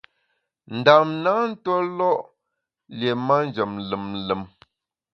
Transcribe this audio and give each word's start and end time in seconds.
Ndam 0.77 1.07
na 1.23 1.33
ntuólo’ 1.49 2.09
lié 2.97 3.11
manjem 3.27 3.71
lùm 3.89 4.05
lùm. 4.27 4.41